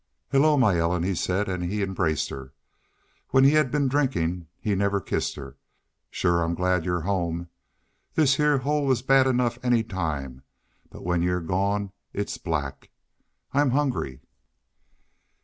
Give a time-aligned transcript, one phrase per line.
[0.31, 2.53] "Hello, my Ellen!" he said, and he embraced her.
[3.29, 5.57] When he had been drinking he never kissed her.
[6.09, 7.49] "Shore I'm glad you're home.
[8.15, 10.41] This heah hole is bad enough any time,
[10.89, 12.89] but when you're gone it's black....
[13.53, 14.21] I'm hungry."